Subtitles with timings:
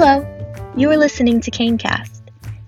[0.00, 0.24] Hello,
[0.76, 2.22] you are listening to KayneCast,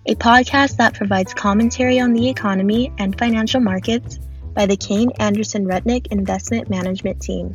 [0.05, 4.19] a podcast that provides commentary on the economy and financial markets
[4.53, 7.55] by the Kayne Anderson Rudnick Investment Management Team.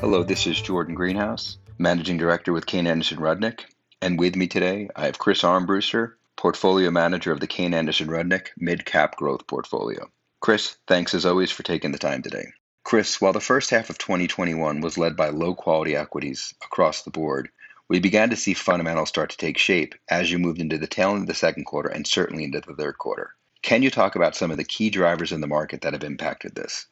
[0.00, 3.60] Hello, this is Jordan Greenhouse, Managing Director with Kayne Anderson Rudnick,
[4.02, 8.48] and with me today I have Chris Armbruster, Portfolio Manager of the Kayne Anderson Rudnick
[8.58, 10.10] Mid Cap Growth Portfolio.
[10.40, 12.48] Chris, thanks as always for taking the time today.
[12.84, 17.10] Chris, while the first half of 2021 was led by low quality equities across the
[17.10, 17.48] board,
[17.88, 21.10] we began to see fundamentals start to take shape as you moved into the tail
[21.10, 23.34] end of the second quarter and certainly into the third quarter.
[23.62, 26.54] Can you talk about some of the key drivers in the market that have impacted
[26.54, 26.86] this?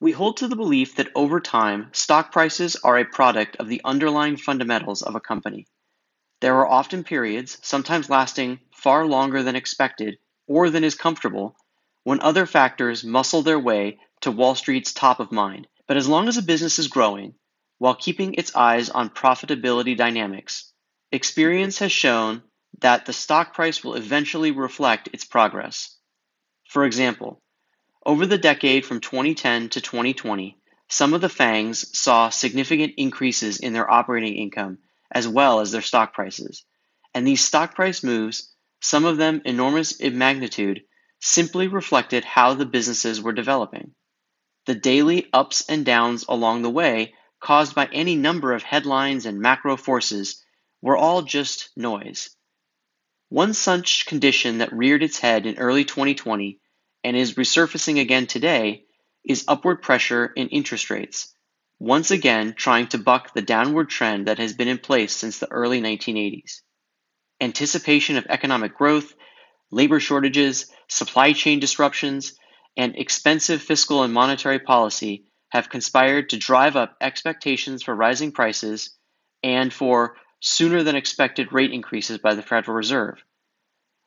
[0.00, 3.80] We hold to the belief that over time, stock prices are a product of the
[3.84, 5.66] underlying fundamentals of a company.
[6.40, 11.56] There are often periods, sometimes lasting far longer than expected or than is comfortable,
[12.04, 15.66] when other factors muscle their way to Wall Street's top of mind.
[15.86, 17.34] But as long as a business is growing,
[17.78, 20.72] while keeping its eyes on profitability dynamics,
[21.12, 22.42] experience has shown
[22.80, 25.96] that the stock price will eventually reflect its progress.
[26.68, 27.42] For example,
[28.04, 33.72] over the decade from 2010 to 2020, some of the FANGs saw significant increases in
[33.72, 34.78] their operating income
[35.10, 36.64] as well as their stock prices.
[37.14, 40.82] And these stock price moves, some of them enormous in magnitude,
[41.20, 43.94] simply reflected how the businesses were developing.
[44.66, 49.40] The daily ups and downs along the way, caused by any number of headlines and
[49.40, 50.42] macro forces,
[50.82, 52.30] were all just noise.
[53.28, 56.60] One such condition that reared its head in early 2020
[57.02, 58.84] and is resurfacing again today
[59.24, 61.34] is upward pressure in interest rates,
[61.78, 65.50] once again trying to buck the downward trend that has been in place since the
[65.50, 66.60] early 1980s.
[67.40, 69.12] Anticipation of economic growth,
[69.70, 72.38] labor shortages, supply chain disruptions,
[72.76, 78.90] and expensive fiscal and monetary policy have conspired to drive up expectations for rising prices
[79.42, 83.22] and for sooner than expected rate increases by the Federal Reserve.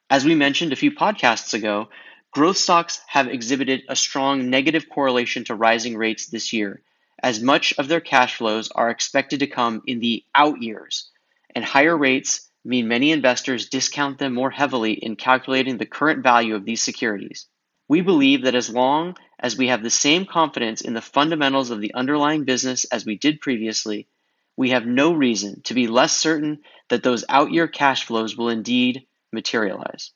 [0.10, 1.90] As we mentioned a few podcasts ago,
[2.32, 6.82] growth stocks have exhibited a strong negative correlation to rising rates this year,
[7.22, 11.10] as much of their cash flows are expected to come in the out years,
[11.56, 16.56] and higher rates mean many investors discount them more heavily in calculating the current value
[16.56, 17.48] of these securities.
[17.90, 21.82] We believe that as long as we have the same confidence in the fundamentals of
[21.82, 24.08] the underlying business as we did previously,
[24.56, 28.50] we have no reason to be less certain that those out year cash flows will
[28.50, 30.12] indeed materialize.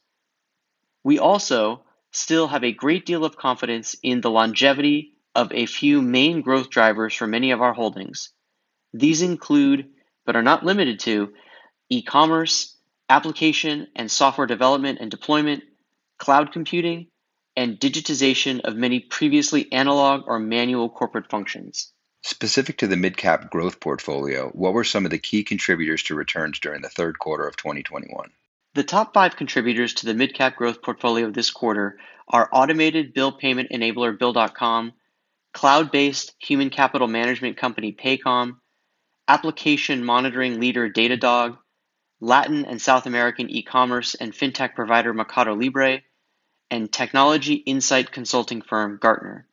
[1.04, 6.02] We also still have a great deal of confidence in the longevity of a few
[6.02, 8.30] main growth drivers for many of our holdings.
[8.94, 9.90] These include,
[10.26, 11.34] but are not limited to,
[11.90, 12.78] e commerce,
[13.10, 15.64] application and software development and deployment,
[16.20, 17.08] cloud computing,
[17.56, 21.92] and digitization of many previously analog or manual corporate functions.
[22.22, 26.60] Specific to the mid-cap growth portfolio, what were some of the key contributors to returns
[26.60, 28.30] during the third quarter of 2021?
[28.76, 33.70] The top five contributors to the mid-cap growth portfolio this quarter are automated bill payment
[33.72, 34.94] enabler Bill.com,
[35.54, 38.58] cloud-based human capital management company Paycom,
[39.28, 41.58] application monitoring leader Datadog,
[42.20, 46.02] Latin and South American e-commerce and fintech provider Mercado Libre,
[46.70, 49.48] and technology insight consulting firm Gartner.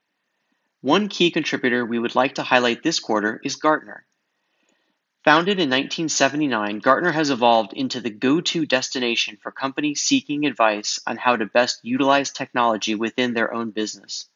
[0.80, 4.06] One key contributor we would like to highlight this quarter is Gartner.
[5.24, 10.98] Founded in 1979, Gartner has evolved into the go to destination for companies seeking advice
[11.06, 14.30] on how to best utilize technology within their own business.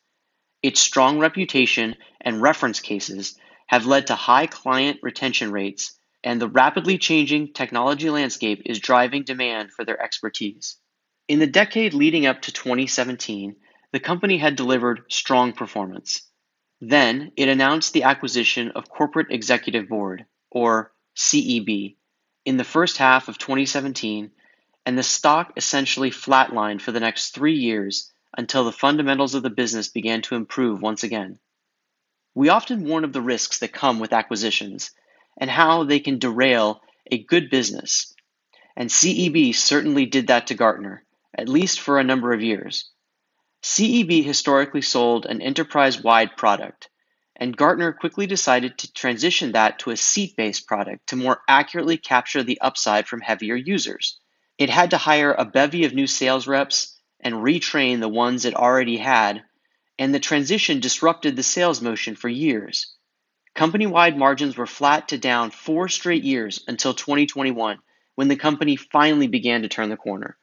[0.62, 6.48] Its strong reputation and reference cases have led to high client retention rates, and the
[6.48, 10.76] rapidly changing technology landscape is driving demand for their expertise.
[11.26, 13.56] In the decade leading up to 2017,
[13.92, 16.20] the company had delivered strong performance.
[16.82, 21.96] Then it announced the acquisition of Corporate Executive Board, or CEB,
[22.44, 24.32] in the first half of 2017,
[24.84, 29.48] and the stock essentially flatlined for the next three years until the fundamentals of the
[29.48, 31.38] business began to improve once again.
[32.34, 34.90] We often warn of the risks that come with acquisitions
[35.38, 38.12] and how they can derail a good business.
[38.76, 41.03] And CEB certainly did that to Gartner,
[41.36, 42.90] at least for a number of years.
[43.62, 46.88] CEB historically sold an enterprise wide product,
[47.36, 51.96] and Gartner quickly decided to transition that to a seat based product to more accurately
[51.96, 54.20] capture the upside from heavier users.
[54.58, 58.54] It had to hire a bevy of new sales reps and retrain the ones it
[58.54, 59.42] already had,
[59.98, 62.94] and the transition disrupted the sales motion for years.
[63.54, 67.78] Company wide margins were flat to down four straight years until 2021,
[68.14, 70.36] when the company finally began to turn the corner.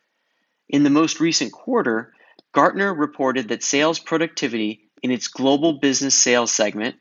[0.71, 2.13] In the most recent quarter,
[2.53, 6.95] Gartner reported that sales productivity in its global business sales segment,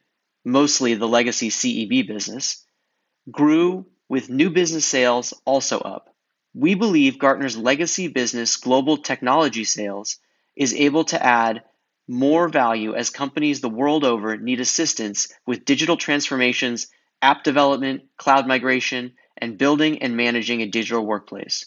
[0.44, 2.66] mostly the legacy CEB business,
[3.30, 6.12] grew with new business sales also up.
[6.52, 10.16] We believe Gartner's legacy business global technology sales
[10.56, 11.62] is able to add
[12.08, 16.88] more value as companies the world over need assistance with digital transformations,
[17.22, 21.66] app development, cloud migration, and building and managing a digital workplace.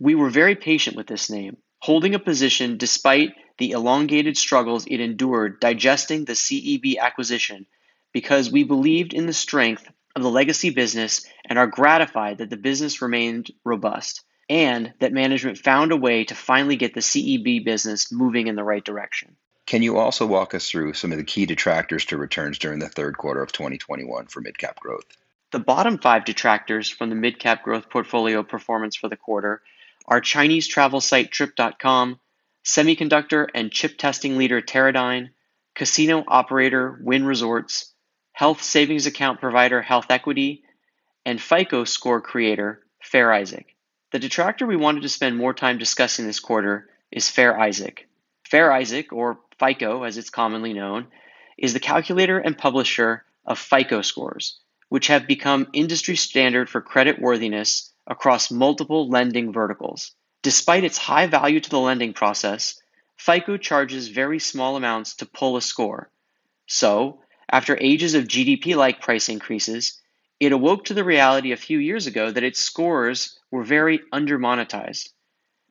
[0.00, 4.98] We were very patient with this name, holding a position despite the elongated struggles it
[4.98, 7.66] endured digesting the CEB acquisition
[8.10, 9.86] because we believed in the strength
[10.16, 15.58] of the legacy business and are gratified that the business remained robust and that management
[15.58, 19.36] found a way to finally get the CEB business moving in the right direction.
[19.66, 22.88] Can you also walk us through some of the key detractors to returns during the
[22.88, 25.04] third quarter of 2021 for midcap growth?
[25.52, 29.60] The bottom five detractors from the midcap growth portfolio performance for the quarter
[30.10, 32.18] are Chinese travel site Trip.com,
[32.64, 35.30] semiconductor and chip testing leader Teradyne,
[35.76, 37.94] casino operator Wynn Resorts,
[38.32, 40.62] health savings account provider HealthEquity,
[41.24, 43.76] and FICO score creator Fair Isaac.
[44.10, 48.08] The detractor we wanted to spend more time discussing this quarter is Fair Isaac.
[48.44, 51.06] Fair Isaac, or FICO as it's commonly known,
[51.56, 54.58] is the calculator and publisher of FICO scores,
[54.88, 60.12] which have become industry standard for credit worthiness across multiple lending verticals.
[60.42, 62.78] Despite its high value to the lending process,
[63.16, 66.10] FICO charges very small amounts to pull a score.
[66.66, 70.00] So, after ages of GDP like price increases,
[70.40, 75.10] it awoke to the reality a few years ago that its scores were very undermonetized.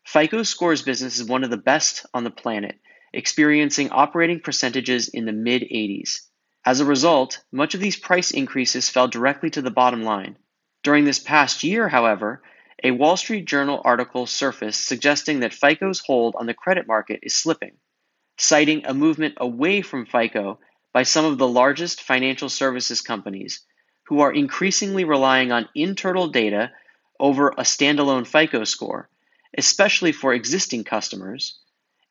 [0.06, 2.80] FICO's scores business is one of the best on the planet,
[3.12, 6.20] experiencing operating percentages in the mid 80s.
[6.66, 10.38] As a result, much of these price increases fell directly to the bottom line.
[10.84, 12.42] During this past year, however,
[12.84, 17.36] a Wall Street Journal article surfaced suggesting that FICO's hold on the credit market is
[17.36, 17.74] slipping,
[18.38, 20.60] citing a movement away from FICO
[20.94, 23.62] by some of the largest financial services companies
[24.08, 26.72] who are increasingly relying on internal data
[27.20, 29.10] over a standalone FICO score,
[29.58, 31.60] especially for existing customers,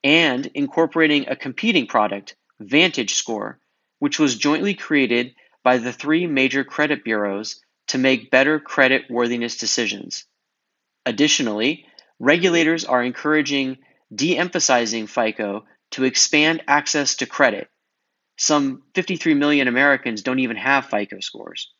[0.05, 3.57] and incorporating a competing product, VantageScore,
[3.99, 5.35] which was jointly created
[5.65, 10.25] by the three major credit bureaus to make better credit worthiness decisions.
[11.05, 11.87] Additionally,
[12.19, 13.79] regulators are encouraging
[14.15, 17.69] de emphasizing FICO to expand access to credit
[18.39, 21.73] some 53 million Americans don't even have FICO scores.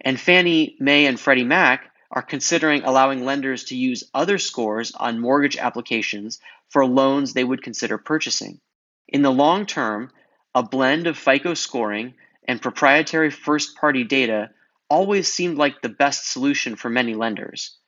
[0.00, 5.20] And Fannie Mae and Freddie Mac are considering allowing lenders to use other scores on
[5.20, 8.60] mortgage applications for loans they would consider purchasing.
[9.08, 10.10] In the long term,
[10.54, 12.14] a blend of FICO scoring
[12.46, 14.50] and proprietary first party data
[14.92, 17.78] always seemed like the best solution for many lenders.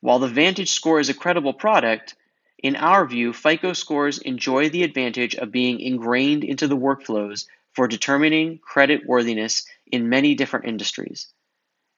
[0.00, 2.14] While the VantageScore is a credible product,
[2.62, 7.88] in our view, FICO scores enjoy the advantage of being ingrained into the workflows for
[7.88, 11.26] determining credit worthiness in many different industries.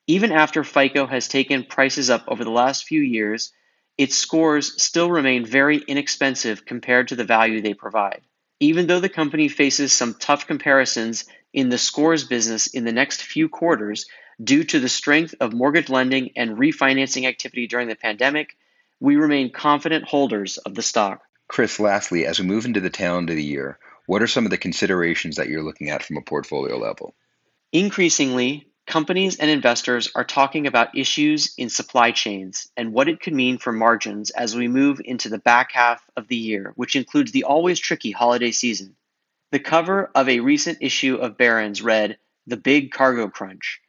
[0.07, 3.53] Even after FICO has taken prices up over the last few years,
[3.99, 8.23] its scores still remain very inexpensive compared to the value they provide.
[8.61, 13.23] Even though the company faces some tough comparisons in the scores business in the next
[13.23, 14.07] few quarters
[14.43, 18.57] due to the strength of mortgage lending and refinancing activity during the pandemic,
[19.01, 21.23] we remain confident holders of the stock.
[21.49, 24.45] Chris, lastly, as we move into the tail end of the year, what are some
[24.45, 27.15] of the considerations that you're looking at from a portfolio level?
[27.73, 33.35] Increasingly, companies and investors are talking about issues in supply chains and what it could
[33.35, 37.33] mean for margins as we move into the back half of the year, which includes
[37.33, 38.97] the always tricky holiday season.
[39.51, 43.81] The cover of a recent issue of Barron's read, The Big Cargo Crunch,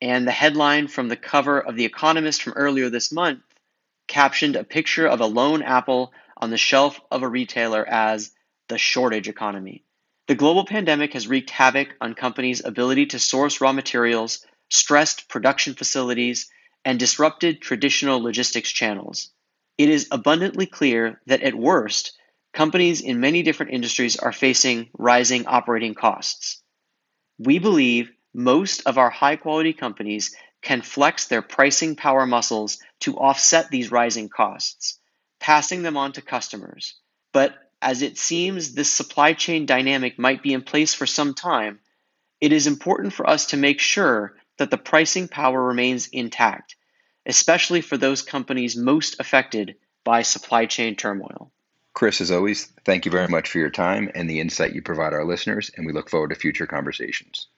[0.00, 3.42] and the headline from the cover of The Economist from earlier this month
[4.08, 8.32] captioned a picture of a lone apple on the shelf of a retailer as
[8.68, 9.84] the shortage economy.
[10.26, 15.74] The global pandemic has wreaked havoc on companies' ability to source raw materials, stressed production
[15.74, 16.50] facilities,
[16.84, 19.30] and disrupted traditional logistics channels.
[19.76, 22.16] It is abundantly clear that at worst,
[22.52, 26.62] companies in many different industries are facing rising operating costs.
[27.38, 33.16] We believe most of our high quality companies can flex their pricing power muscles to
[33.16, 34.98] offset these rising costs,
[35.38, 36.94] passing them on to customers.
[37.32, 41.80] But as it seems this supply chain dynamic might be in place for some time,
[42.40, 46.76] it is important for us to make sure that the pricing power remains intact,
[47.24, 51.50] especially for those companies most affected by supply chain turmoil.
[51.94, 55.12] Chris, as always, thank you very much for your time and the insight you provide
[55.12, 57.48] our listeners, and we look forward to future conversations.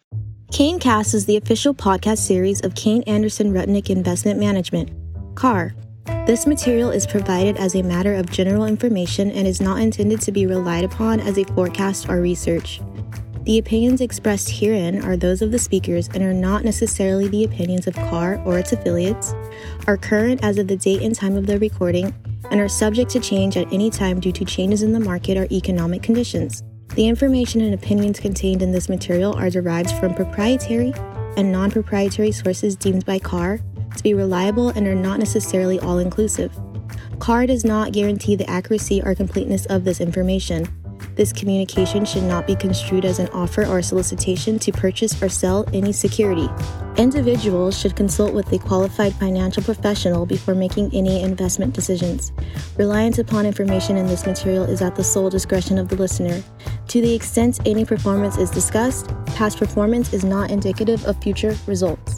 [0.52, 4.90] KayneCast is the official podcast series of Kayne Anderson Rudnick Investment Management,
[5.34, 5.74] KAR.
[6.26, 10.30] This material is provided as a matter of general information and is not intended to
[10.30, 12.82] be relied upon as a forecast or research.
[13.44, 17.86] The opinions expressed herein are those of the speakers and are not necessarily the opinions
[17.86, 19.32] of KAR or its affiliates,
[19.86, 22.12] are current as of the date and time of the recording,
[22.50, 25.48] and are subject to change at any time due to changes in the market or
[25.50, 26.62] economic conditions.
[26.94, 30.92] The information and opinions contained in this material are derived from proprietary
[31.38, 33.60] and non proprietary sources deemed by KAR
[33.96, 36.54] to be reliable and are not necessarily all inclusive.
[37.18, 40.68] KAR does not guarantee the accuracy or completeness of this information.
[41.14, 45.66] This communication should not be construed as an offer or solicitation to purchase or sell
[45.72, 46.48] any security.
[46.96, 52.32] Individuals should consult with a qualified financial professional before making any investment decisions.
[52.76, 56.42] Reliance upon information in this material is at the sole discretion of the listener.
[56.88, 62.11] To the extent any performance is discussed, past performance is not indicative of future results.